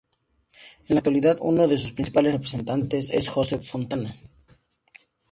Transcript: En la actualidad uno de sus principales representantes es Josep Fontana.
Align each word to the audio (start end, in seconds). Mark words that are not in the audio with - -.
En 0.87 0.95
la 0.95 0.97
actualidad 0.97 1.37
uno 1.41 1.67
de 1.67 1.77
sus 1.77 1.91
principales 1.91 2.33
representantes 2.33 3.11
es 3.11 3.29
Josep 3.29 3.61
Fontana. 3.61 4.15